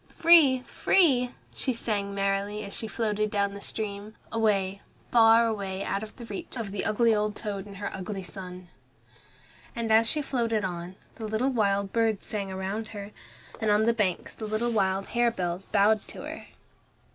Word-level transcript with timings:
"Free, 0.15 0.61
free!" 0.63 1.35
she 1.53 1.71
sang 1.73 2.15
merrily 2.15 2.63
as 2.63 2.75
she 2.75 2.87
floated 2.87 3.29
down 3.29 3.53
the 3.53 3.61
stream, 3.61 4.15
away, 4.31 4.81
far 5.11 5.45
away 5.45 5.83
out 5.83 6.01
of 6.01 6.19
reach 6.27 6.57
of 6.57 6.71
the 6.71 6.83
ugly 6.85 7.13
old 7.13 7.35
toad 7.35 7.67
and 7.67 7.77
her 7.77 7.95
ugly 7.95 8.23
son. 8.23 8.69
And 9.75 9.91
as 9.93 10.09
she 10.09 10.23
floated 10.23 10.65
on, 10.65 10.95
the 11.17 11.27
little 11.27 11.51
wild 11.51 11.93
birds 11.93 12.25
sang 12.25 12.49
round 12.51 12.87
her, 12.97 13.11
and 13.59 13.69
on 13.69 13.85
the 13.85 13.93
banks 13.93 14.33
the 14.33 14.47
little 14.47 14.71
wild 14.71 15.09
harebells 15.09 15.67
bowed 15.67 16.07
to 16.07 16.23
her. 16.23 16.47